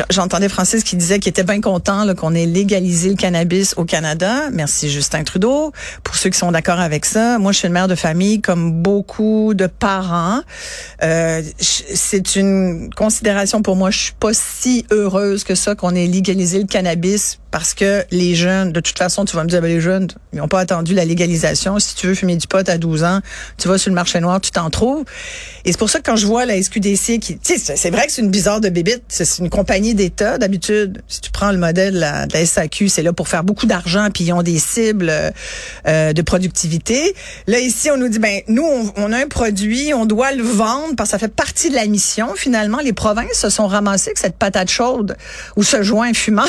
J'entendais 0.09 0.49
Francis 0.49 0.83
qui 0.83 0.95
disait 0.95 1.19
qu'il 1.19 1.29
était 1.29 1.43
bien 1.43 1.59
content 1.59 2.05
qu'on 2.15 2.33
ait 2.33 2.45
légalisé 2.45 3.09
le 3.09 3.15
cannabis 3.15 3.73
au 3.77 3.83
Canada. 3.83 4.49
Merci 4.51 4.89
Justin 4.89 5.23
Trudeau. 5.23 5.73
Pour 6.03 6.15
ceux 6.15 6.29
qui 6.29 6.37
sont 6.37 6.51
d'accord 6.51 6.79
avec 6.79 7.05
ça, 7.05 7.37
moi 7.37 7.51
je 7.51 7.59
suis 7.59 7.67
une 7.67 7.73
mère 7.73 7.87
de 7.87 7.95
famille 7.95 8.41
comme 8.41 8.71
beaucoup 8.71 9.53
de 9.53 9.67
parents. 9.67 10.41
Euh, 11.03 11.41
c'est 11.59 12.35
une 12.35 12.89
considération 12.95 13.61
pour 13.61 13.75
moi. 13.75 13.91
Je 13.91 13.99
suis 13.99 14.13
pas 14.13 14.33
si 14.33 14.85
heureuse 14.91 15.43
que 15.43 15.55
ça 15.55 15.75
qu'on 15.75 15.95
ait 15.95 16.07
légalisé 16.07 16.59
le 16.59 16.67
cannabis 16.67 17.39
parce 17.51 17.73
que 17.73 18.03
les 18.11 18.35
jeunes, 18.35 18.71
de 18.71 18.79
toute 18.79 18.97
façon, 18.97 19.25
tu 19.25 19.35
vas 19.35 19.43
me 19.43 19.49
dire, 19.49 19.61
ben, 19.61 19.67
les 19.67 19.81
jeunes, 19.81 20.07
ils 20.33 20.39
n'ont 20.39 20.47
pas 20.47 20.59
attendu 20.59 20.93
la 20.93 21.05
légalisation. 21.05 21.79
Si 21.79 21.95
tu 21.95 22.07
veux 22.07 22.15
fumer 22.15 22.35
du 22.35 22.47
pot 22.47 22.67
à 22.67 22.77
12 22.77 23.03
ans, 23.03 23.21
tu 23.57 23.67
vas 23.67 23.77
sur 23.77 23.89
le 23.89 23.95
marché 23.95 24.19
noir, 24.19 24.41
tu 24.41 24.51
t'en 24.51 24.69
trouves. 24.69 25.03
Et 25.65 25.71
c'est 25.71 25.77
pour 25.77 25.89
ça 25.89 25.99
que 25.99 26.03
quand 26.03 26.15
je 26.15 26.25
vois 26.25 26.45
la 26.45 26.61
SQDC 26.61 27.19
qui, 27.19 27.37
tu 27.37 27.57
sais, 27.57 27.75
c'est- 27.75 27.89
vrai 27.89 28.05
que 28.05 28.11
c'est 28.11 28.21
une 28.21 28.31
bizarre 28.31 28.61
de 28.61 28.69
bébite. 28.69 29.03
C'est 29.07 29.39
une 29.39 29.49
compagnie 29.49 29.95
d'État. 29.95 30.37
D'habitude, 30.37 31.01
si 31.07 31.21
tu 31.21 31.31
prends 31.31 31.51
le 31.51 31.57
modèle 31.57 31.93
de 31.95 31.99
la, 31.99 32.27
SAQ, 32.45 32.89
c'est 32.89 33.03
là 33.03 33.13
pour 33.13 33.27
faire 33.27 33.43
beaucoup 33.43 33.65
d'argent, 33.65 34.09
puis 34.13 34.25
ils 34.25 34.33
ont 34.33 34.43
des 34.43 34.59
cibles 34.59 35.09
euh, 35.09 35.31
euh, 35.87 36.13
de 36.13 36.21
productivité. 36.21 37.15
Là, 37.47 37.59
ici, 37.59 37.89
on 37.91 37.97
nous 37.97 38.09
dit, 38.09 38.19
ben, 38.19 38.41
nous, 38.47 38.63
on, 38.63 38.91
on 38.97 39.11
a 39.13 39.17
un 39.17 39.27
produit, 39.27 39.93
on 39.93 40.05
doit 40.05 40.31
le 40.33 40.43
vendre 40.43 40.95
parce 40.95 41.09
que 41.09 41.11
ça 41.11 41.19
fait 41.19 41.33
partie 41.33 41.69
de 41.69 41.75
la 41.75 41.85
mission. 41.87 42.33
Finalement, 42.35 42.79
les 42.79 42.93
provinces 42.93 43.33
se 43.39 43.49
sont 43.49 43.67
ramassées 43.67 44.09
avec 44.09 44.17
cette 44.17 44.35
patate 44.37 44.69
chaude 44.69 45.15
ou 45.55 45.63
ce 45.63 45.81
joint 45.83 46.13
fumant 46.13 46.43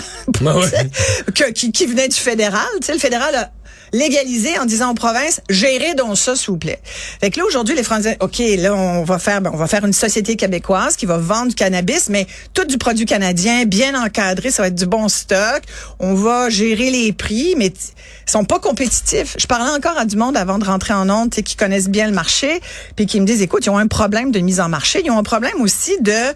ouais. 0.57 0.88
Que- 1.35 1.51
qui, 1.51 1.73
qui 1.73 1.87
venait 1.87 2.09
du 2.09 2.17
fédéral. 2.17 2.67
Tu 2.81 2.87
sais, 2.87 2.93
le 2.93 2.99
fédéral 2.99 3.51
légalisé 3.93 4.59
en 4.59 4.65
disant 4.65 4.91
aux 4.91 4.95
provinces, 4.95 5.41
gérez 5.49 5.95
donc 5.95 6.17
ça, 6.19 6.37
s'il 6.37 6.51
vous 6.51 6.59
plaît. 6.59 6.81
Fait 7.21 7.31
que 7.31 7.39
là, 7.39 7.47
aujourd'hui, 7.47 7.75
les 7.75 7.83
Français, 7.83 8.17
OK, 8.21 8.39
là, 8.59 8.75
on 8.75 9.05
va 9.05 9.19
faire, 9.19 9.41
ben, 9.41 9.51
on 9.53 9.57
va 9.57 9.67
faire 9.67 9.85
une 9.85 9.93
société 9.93 10.37
québécoise 10.37 10.97
qui 10.97 11.07
va 11.07 11.19
vendre 11.19 11.49
du 11.49 11.55
cannabis, 11.55 12.09
mais 12.09 12.27
tout 12.55 12.65
du 12.65 12.79
produit 12.79 13.07
canadien, 13.07 13.65
bien 13.65 14.01
encadré, 14.01 14.51
ça 14.51 14.63
va 14.63 14.69
être 14.69 14.75
du 14.75 14.87
bon 14.87 15.09
stock. 15.09 15.63
On 15.99 16.15
va 16.15 16.51
gérer 16.51 16.91
les 16.91 17.13
prix, 17.13 17.55
mais 17.57 17.67
ils 17.67 18.31
sont 18.31 18.45
pas 18.45 18.59
compétitifs. 18.59 19.37
Je 19.39 19.47
parlais 19.47 19.71
encore 19.71 19.99
à 19.99 20.05
du 20.05 20.17
monde 20.17 20.37
avant 20.37 20.59
de 20.59 20.65
rentrer 20.65 20.95
en 20.95 21.09
onde, 21.09 21.31
qui 21.31 21.57
connaissent 21.57 21.89
bien 21.89 22.07
le 22.07 22.13
marché, 22.13 22.61
puis 22.97 23.07
qui 23.07 23.21
me 23.21 23.27
disent, 23.27 23.43
écoute, 23.43 23.67
ils 23.67 23.71
ont 23.71 23.79
un 23.79 23.87
problème 23.87 24.31
de 24.31 24.41
mise 24.41 24.61
en 24.61 24.69
marché. 24.69 25.03
Ils 25.05 25.11
ont 25.11 25.19
un 25.19 25.23
problème 25.23 25.61
aussi 25.61 26.01
de, 26.01 26.35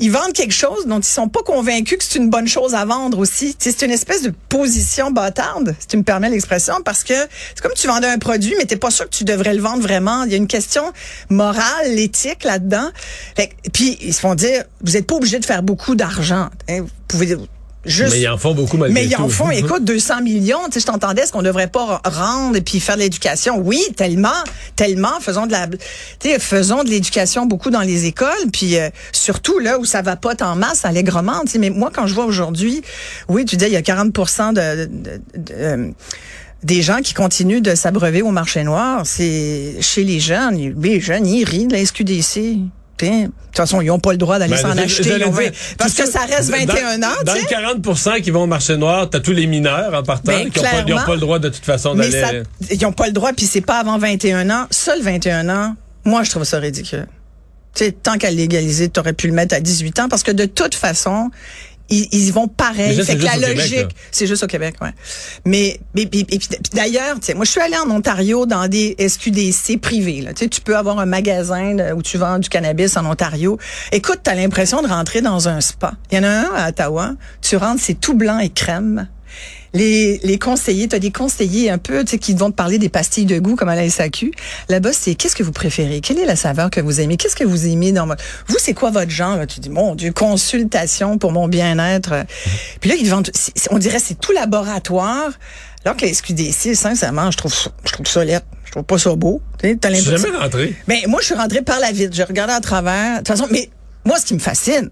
ils 0.00 0.10
vendent 0.10 0.32
quelque 0.32 0.54
chose 0.54 0.86
dont 0.86 1.00
ils 1.00 1.04
sont 1.04 1.28
pas 1.28 1.42
convaincus 1.42 1.98
que 1.98 2.04
c'est 2.04 2.18
une 2.18 2.30
bonne 2.30 2.48
chose 2.48 2.74
à 2.74 2.84
vendre 2.84 3.18
aussi. 3.18 3.54
C'est 3.58 3.82
une 3.82 3.90
espèce 3.90 4.22
de 4.22 4.32
position 4.48 5.10
bâtarde, 5.10 5.74
si 5.78 5.86
tu 5.86 5.96
me 5.96 6.02
permets 6.02 6.30
l'expression, 6.30 6.74
que 7.02 7.14
c'est 7.14 7.60
comme 7.62 7.72
tu 7.74 7.88
vendais 7.88 8.06
un 8.06 8.18
produit, 8.18 8.54
mais 8.58 8.66
t'es 8.66 8.76
pas 8.76 8.90
sûr 8.92 9.06
que 9.06 9.14
tu 9.16 9.24
devrais 9.24 9.54
le 9.54 9.60
vendre 9.62 9.82
vraiment. 9.82 10.22
Il 10.24 10.30
y 10.30 10.34
a 10.34 10.36
une 10.36 10.46
question 10.46 10.84
morale, 11.30 11.98
éthique 11.98 12.44
là-dedans. 12.44 12.90
Puis 13.72 13.98
ils 14.00 14.14
se 14.14 14.20
font 14.20 14.34
dire, 14.34 14.64
vous 14.82 14.96
êtes 14.96 15.06
pas 15.06 15.16
obligé 15.16 15.38
de 15.38 15.44
faire 15.44 15.62
beaucoup 15.62 15.94
d'argent. 15.94 16.48
hein. 16.68 16.80
Vous 16.82 16.88
pouvez 17.08 17.36
juste 17.84 18.12
Mais 18.14 18.20
ils 18.22 18.28
en 18.28 18.38
font 18.38 18.54
beaucoup 18.54 18.78
malgré 18.78 18.94
mais 19.02 19.06
ils 19.06 19.14
en 19.16 19.28
font, 19.28 19.50
écoute, 19.50 19.84
200 19.84 20.22
millions. 20.22 20.58
Tu 20.66 20.72
sais, 20.74 20.80
je 20.80 20.86
t'entendais, 20.86 21.22
est-ce 21.22 21.32
qu'on 21.32 21.42
devrait 21.42 21.66
pas 21.68 22.00
rendre 22.04 22.56
et 22.56 22.62
puis 22.62 22.80
faire 22.80 22.96
de 22.96 23.02
l'éducation? 23.02 23.58
Oui, 23.58 23.80
tellement, 23.96 24.30
tellement. 24.74 25.20
Faisons 25.20 25.46
de 25.46 25.52
la, 25.52 25.66
tu 25.68 25.76
sais, 26.20 26.38
faisons 26.38 26.82
de 26.82 26.88
l'éducation 26.88 27.44
beaucoup 27.46 27.70
dans 27.70 27.82
les 27.82 28.06
écoles, 28.06 28.30
puis 28.52 28.78
euh, 28.78 28.88
surtout 29.12 29.58
là 29.58 29.78
où 29.78 29.84
ça 29.84 30.00
va 30.02 30.16
pas 30.16 30.32
en 30.42 30.56
masse, 30.56 30.84
allègrement. 30.86 31.40
Tu 31.44 31.52
sais, 31.52 31.58
mais 31.58 31.70
moi, 31.70 31.90
quand 31.94 32.06
je 32.06 32.14
vois 32.14 32.24
aujourd'hui, 32.24 32.82
oui, 33.28 33.44
tu 33.44 33.56
disais, 33.56 33.70
il 33.70 33.74
y 33.74 33.76
a 33.76 33.82
40 33.82 34.08
de, 34.54 34.86
de- 34.86 34.86
de- 34.86 35.20
de, 35.36 35.52
euh, 35.54 35.90
des 36.64 36.82
gens 36.82 37.00
qui 37.02 37.12
continuent 37.14 37.60
de 37.60 37.74
s'abreuver 37.74 38.22
au 38.22 38.30
marché 38.30 38.64
noir, 38.64 39.02
c'est 39.04 39.76
chez 39.80 40.02
les 40.02 40.18
jeunes. 40.18 40.74
Les 40.80 40.98
jeunes, 41.00 41.26
ils 41.26 41.44
rient 41.44 41.66
de 41.66 41.74
la 41.74 41.84
SQDC. 41.84 42.58
Tu 42.96 43.06
De 43.06 43.24
toute 43.24 43.56
façon, 43.56 43.80
ils 43.80 43.88
n'ont 43.88 43.98
pas 43.98 44.12
le 44.12 44.18
droit 44.18 44.38
d'aller 44.38 44.54
Ben, 44.54 44.62
s'en 44.62 44.78
acheter. 44.78 45.18
dire, 45.18 45.30
parce 45.76 45.94
que 45.94 46.06
ça 46.06 46.20
reste 46.20 46.50
21 46.50 46.98
dans, 46.98 47.08
ans, 47.08 47.10
Dans 47.24 47.32
tu 47.34 47.40
les 47.40 47.46
sais. 47.48 47.56
40% 47.56 48.22
qui 48.22 48.30
vont 48.30 48.44
au 48.44 48.46
marché 48.46 48.76
noir, 48.76 49.10
t'as 49.10 49.20
tous 49.20 49.32
les 49.32 49.46
mineurs 49.46 49.92
en 49.92 50.02
partant 50.02 50.32
Ben, 50.32 50.48
qui 50.48 50.60
n'ont 50.60 50.96
pas, 51.04 51.14
le 51.14 51.20
droit 51.20 51.38
de 51.38 51.48
toute 51.48 51.64
façon 51.64 51.94
d'aller. 51.94 52.42
ils 52.70 52.80
n'ont 52.82 52.92
pas 52.92 53.06
le 53.06 53.12
droit, 53.12 53.32
puis 53.32 53.46
c'est 53.46 53.60
pas 53.60 53.78
avant 53.80 53.98
21 53.98 54.48
ans. 54.48 54.66
Seul 54.70 55.02
21 55.02 55.48
ans, 55.48 55.74
moi, 56.04 56.22
je 56.22 56.30
trouve 56.30 56.44
ça 56.44 56.58
ridicule. 56.58 57.06
Tu 57.74 57.84
sais, 57.86 57.92
tant 57.92 58.16
qu'à 58.16 58.30
légaliser, 58.30 58.88
tu 58.88 59.00
aurais 59.00 59.12
pu 59.12 59.26
le 59.26 59.32
mettre 59.34 59.56
à 59.56 59.60
18 59.60 59.98
ans, 59.98 60.08
parce 60.08 60.22
que 60.22 60.30
de 60.30 60.44
toute 60.44 60.76
façon, 60.76 61.30
ils, 61.90 62.08
ils 62.12 62.28
y 62.28 62.30
vont 62.30 62.48
pareil. 62.48 62.96
Ça, 62.96 63.04
fait 63.04 63.12
c'est 63.12 63.18
que 63.18 63.24
la 63.24 63.36
logique, 63.36 63.94
c'est 64.10 64.26
juste 64.26 64.42
au 64.42 64.46
Québec, 64.46 64.76
ouais. 64.80 64.92
Mais, 65.44 65.80
et 65.96 66.06
puis, 66.06 66.24
puis 66.24 66.48
d'ailleurs, 66.72 67.16
tu 67.20 67.26
sais, 67.26 67.34
moi, 67.34 67.44
je 67.44 67.50
suis 67.50 67.60
allée 67.60 67.76
en 67.76 67.90
Ontario 67.90 68.46
dans 68.46 68.68
des 68.68 68.96
SQDC 68.98 69.80
privés. 69.80 70.22
Là. 70.22 70.32
Tu 70.32 70.44
sais, 70.44 70.48
tu 70.48 70.60
peux 70.60 70.76
avoir 70.76 70.98
un 70.98 71.06
magasin 71.06 71.76
où 71.94 72.02
tu 72.02 72.18
vends 72.18 72.38
du 72.38 72.48
cannabis 72.48 72.96
en 72.96 73.04
Ontario. 73.04 73.58
Écoute, 73.92 74.20
tu 74.24 74.30
as 74.30 74.34
l'impression 74.34 74.82
de 74.82 74.88
rentrer 74.88 75.20
dans 75.20 75.48
un 75.48 75.60
spa. 75.60 75.94
Il 76.10 76.16
y 76.16 76.20
en 76.20 76.24
a 76.24 76.28
un 76.28 76.54
à 76.54 76.68
Ottawa. 76.70 77.12
Tu 77.42 77.56
rentres, 77.56 77.82
c'est 77.82 78.00
tout 78.00 78.14
blanc 78.14 78.38
et 78.38 78.48
crème. 78.48 79.08
Les, 79.74 80.20
les 80.22 80.38
conseillers, 80.38 80.86
tu 80.88 80.94
as 80.96 80.98
des 81.00 81.10
conseillers 81.10 81.68
un 81.70 81.78
peu, 81.78 82.04
tu 82.04 82.12
sais, 82.12 82.18
qui 82.18 82.32
vont 82.34 82.50
te 82.50 82.56
parler 82.56 82.78
des 82.78 82.88
pastilles 82.88 83.26
de 83.26 83.38
goût 83.40 83.56
comme 83.56 83.68
à 83.68 83.74
la 83.74 83.88
SAQ. 83.90 84.30
Là-bas, 84.68 84.92
c'est 84.92 85.14
qu'est-ce 85.16 85.34
que 85.34 85.42
vous 85.42 85.50
préférez? 85.52 86.00
Quelle 86.00 86.18
est 86.20 86.26
la 86.26 86.36
saveur 86.36 86.70
que 86.70 86.80
vous 86.80 87.00
aimez? 87.00 87.16
Qu'est-ce 87.16 87.34
que 87.36 87.44
vous 87.44 87.66
aimez 87.66 87.90
dans 87.92 88.06
votre... 88.06 88.22
Vous, 88.46 88.56
c'est 88.60 88.72
quoi 88.74 88.90
votre 88.90 89.10
genre? 89.10 89.36
là? 89.36 89.46
Tu 89.46 89.58
dis, 89.60 89.70
mon 89.70 89.94
Dieu, 89.96 90.12
consultation 90.12 91.18
pour 91.18 91.32
mon 91.32 91.48
bien-être. 91.48 92.24
Puis 92.80 92.88
là, 92.90 92.96
ils 92.96 93.10
vendent, 93.10 93.30
on 93.70 93.78
dirait 93.78 93.98
c'est 93.98 94.18
tout 94.20 94.32
laboratoire. 94.32 95.30
Alors 95.84 95.96
que 95.96 96.06
les 96.06 96.14
SQDC, 96.14 96.74
sincèrement, 96.74 97.30
je 97.30 97.36
trouve 97.36 97.52
ça, 97.54 97.70
je 97.84 97.92
trouve 97.92 98.06
ça 98.06 98.24
laid. 98.24 98.40
Je 98.64 98.70
trouve 98.70 98.84
pas 98.84 98.98
ça 98.98 99.14
beau. 99.16 99.42
T'as 99.58 99.68
Je 99.68 99.72
l'impression- 99.74 100.16
jamais 100.16 100.36
rentré? 100.38 100.74
Ben, 100.88 100.98
moi, 101.08 101.20
je 101.20 101.26
suis 101.26 101.34
rentrée 101.34 101.62
par 101.62 101.78
la 101.80 101.92
vitre. 101.92 102.14
J'ai 102.14 102.24
regardé 102.24 102.52
à 102.54 102.60
travers. 102.60 103.14
De 103.14 103.18
toute 103.18 103.28
façon, 103.28 103.46
mais 103.50 103.68
moi, 104.04 104.18
ce 104.18 104.24
qui 104.26 104.34
me 104.34 104.38
fascine, 104.38 104.90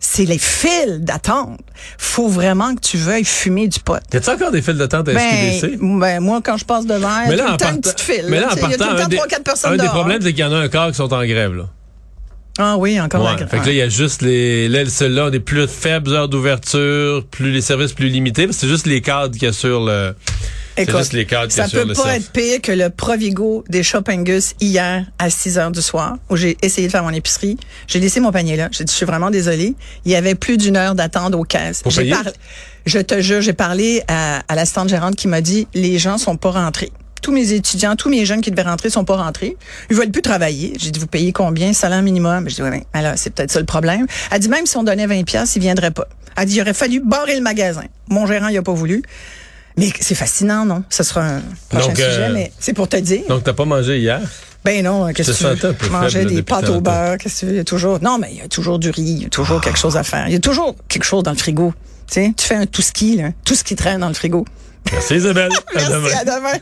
c'est 0.00 0.24
les 0.24 0.38
files 0.38 0.98
d'attente. 1.00 1.60
Faut 1.98 2.28
vraiment 2.28 2.74
que 2.74 2.80
tu 2.80 2.96
veuilles 2.96 3.24
fumer 3.24 3.66
du 3.68 3.80
pot. 3.80 3.98
Y 4.12 4.16
a-t-il 4.16 4.30
encore 4.34 4.50
des 4.52 4.62
files 4.62 4.76
d'attente 4.78 5.08
à 5.08 5.12
Ben, 5.14 5.52
SQDC? 5.52 5.78
ben, 5.80 6.20
moi, 6.20 6.40
quand 6.42 6.56
je 6.56 6.64
passe 6.64 6.86
devant, 6.86 7.08
il 7.26 7.30
y 7.36 7.40
a 7.40 7.44
tout 7.44 7.50
le 7.52 7.56
temps 7.56 7.70
une 7.74 7.80
petite 7.80 8.00
file. 8.00 8.24
mais 8.28 8.40
là, 8.40 8.46
là, 8.46 8.52
en 8.52 8.54
sais, 8.56 8.60
il 8.62 8.70
y 8.70 8.74
a 8.74 8.76
tout 8.76 8.78
partant, 8.78 8.94
le 8.94 8.98
un 8.98 9.02
temps 9.02 9.08
des, 9.08 9.16
trois, 9.16 9.28
quatre 9.28 9.44
personnes 9.44 9.72
un 9.72 9.76
des 9.76 9.88
problèmes, 9.88 10.22
c'est 10.22 10.30
qu'il 10.32 10.40
y 10.40 10.44
en 10.44 10.52
a 10.52 10.56
un 10.58 10.68
quart 10.68 10.88
qui 10.88 10.94
sont 10.96 11.12
en 11.12 11.24
grève, 11.24 11.54
là. 11.54 11.64
Ah 12.60 12.76
oui, 12.76 13.00
encore 13.00 13.22
Ouais. 13.24 13.28
un 13.30 13.34
grève. 13.36 13.48
Fait 13.48 13.58
que 13.60 13.66
là, 13.66 13.70
il 13.72 13.76
y 13.76 13.82
a 13.82 13.88
juste 13.88 14.22
les, 14.22 14.68
là, 14.68 14.84
ceux-là 14.86 15.26
ont 15.26 15.30
des 15.30 15.38
plus 15.40 15.66
faibles 15.68 16.12
heures 16.12 16.28
d'ouverture, 16.28 17.24
plus 17.30 17.52
les 17.52 17.60
services 17.60 17.92
plus 17.92 18.08
limités, 18.08 18.46
parce 18.46 18.56
que 18.56 18.62
c'est 18.62 18.68
juste 18.68 18.86
les 18.86 19.00
cadres 19.00 19.36
qui 19.36 19.46
assurent 19.46 19.84
le, 19.84 20.14
c'est 20.84 20.96
juste 20.98 21.12
les 21.12 21.26
cadres 21.26 21.48
qui 21.48 21.54
ça 21.56 21.68
peut 21.68 21.92
pas 21.94 22.16
être 22.16 22.30
pire 22.30 22.60
que 22.62 22.72
le 22.72 22.90
Provigo 22.90 23.64
des 23.68 23.82
Shoppingus 23.82 24.54
hier 24.60 25.06
à 25.18 25.30
6 25.30 25.58
heures 25.58 25.70
du 25.70 25.82
soir, 25.82 26.16
où 26.30 26.36
j'ai 26.36 26.56
essayé 26.62 26.86
de 26.86 26.92
faire 26.92 27.02
mon 27.02 27.10
épicerie. 27.10 27.56
J'ai 27.86 28.00
laissé 28.00 28.20
mon 28.20 28.30
panier 28.32 28.56
là. 28.56 28.68
J'ai 28.72 28.84
dit, 28.84 28.92
je 28.92 28.96
suis 28.96 29.06
vraiment 29.06 29.30
désolée. 29.30 29.74
Il 30.04 30.12
y 30.12 30.16
avait 30.16 30.34
plus 30.34 30.56
d'une 30.56 30.76
heure 30.76 30.94
d'attente 30.94 31.34
aux 31.34 31.44
caisses. 31.44 31.82
Pour 31.82 31.92
payer? 31.94 32.12
parlé- 32.12 32.32
je 32.86 32.98
te 33.00 33.20
jure, 33.20 33.40
j'ai 33.40 33.52
parlé 33.52 34.02
à, 34.08 34.42
à 34.48 34.54
l'assistante 34.54 34.88
gérante 34.88 35.16
qui 35.16 35.28
m'a 35.28 35.40
dit, 35.40 35.66
les 35.74 35.98
gens 35.98 36.16
sont 36.18 36.36
pas 36.36 36.50
rentrés. 36.52 36.90
Tous 37.20 37.32
mes 37.32 37.52
étudiants, 37.52 37.96
tous 37.96 38.08
mes 38.08 38.24
jeunes 38.24 38.40
qui 38.40 38.50
devaient 38.50 38.62
rentrer 38.62 38.90
sont 38.90 39.04
pas 39.04 39.16
rentrés. 39.16 39.56
Ils 39.90 39.96
veulent 39.96 40.10
plus 40.12 40.22
travailler. 40.22 40.74
J'ai 40.78 40.90
dit, 40.92 41.00
vous 41.00 41.08
payez 41.08 41.32
combien? 41.32 41.72
Salaire 41.72 42.00
minimum. 42.02 42.48
Je 42.48 42.54
dis, 42.54 42.62
oui, 42.62 42.68
oui. 42.72 42.82
Alors, 42.92 43.14
c'est 43.16 43.30
peut-être 43.30 43.50
ça 43.50 43.58
le 43.58 43.66
problème. 43.66 44.06
Elle 44.30 44.38
dit, 44.38 44.48
même 44.48 44.66
si 44.66 44.76
on 44.76 44.84
donnait 44.84 45.06
20 45.06 45.24
pièces, 45.24 45.56
ils 45.56 45.60
viendraient 45.60 45.90
pas. 45.90 46.06
Elle 46.36 46.46
dit, 46.46 46.54
il 46.56 46.60
aurait 46.62 46.72
fallu 46.74 47.00
barrer 47.04 47.34
le 47.34 47.42
magasin. 47.42 47.82
Mon 48.08 48.24
gérant, 48.26 48.46
il 48.48 48.56
a 48.56 48.62
pas 48.62 48.72
voulu. 48.72 49.02
Mais 49.78 49.92
c'est 50.00 50.14
fascinant, 50.14 50.64
non? 50.64 50.82
Ce 50.90 51.02
sera 51.02 51.22
un 51.22 51.42
prochain 51.68 51.88
Donc, 51.88 52.00
euh, 52.00 52.12
sujet, 52.12 52.28
mais 52.32 52.52
c'est 52.58 52.72
pour 52.72 52.88
te 52.88 52.96
dire. 52.96 53.22
Donc, 53.28 53.44
t'as 53.44 53.52
pas 53.52 53.64
mangé 53.64 53.98
hier? 53.98 54.20
Ben 54.64 54.84
non, 54.84 55.12
qu'est-ce 55.12 55.32
Je 55.32 55.46
que 55.46 55.54
tu 55.54 55.66
veux? 55.84 55.90
Manger 55.90 56.24
des 56.24 56.42
pâtes 56.42 56.68
au 56.68 56.80
beurre, 56.80 57.16
qu'est-ce 57.16 57.34
que 57.36 57.40
tu 57.40 57.46
veux? 57.46 57.52
Il 57.52 57.56
y 57.58 57.60
a 57.60 57.64
toujours. 57.64 58.00
Non, 58.02 58.18
mais 58.18 58.28
il 58.32 58.38
y 58.38 58.42
a 58.42 58.48
toujours 58.48 58.78
du 58.78 58.90
riz, 58.90 59.02
il 59.02 59.22
y 59.22 59.26
a 59.26 59.28
toujours 59.30 59.60
quelque 59.60 59.78
chose 59.78 59.96
à 59.96 60.02
faire. 60.02 60.26
Il 60.26 60.32
y 60.32 60.36
a 60.36 60.40
toujours 60.40 60.74
quelque 60.88 61.04
chose 61.04 61.22
dans 61.22 61.30
le 61.30 61.36
frigo. 61.38 61.72
Tu 62.08 62.14
sais, 62.14 62.32
tu 62.36 62.44
fais 62.46 62.54
un 62.56 62.66
tout 62.66 62.82
ski, 62.82 63.16
là. 63.16 63.30
Tout 63.44 63.54
ce 63.54 63.62
qui 63.64 63.76
traîne 63.76 64.00
dans 64.00 64.08
le 64.08 64.14
frigo. 64.14 64.44
Merci 64.92 65.14
Isabelle. 65.16 65.50
À 65.52 65.74
Merci, 65.76 65.92
demain. 65.92 66.08
à 66.18 66.24
demain. 66.24 66.58